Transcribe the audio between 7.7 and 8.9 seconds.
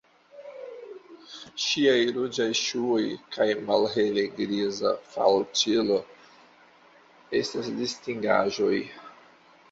distingaĵoj.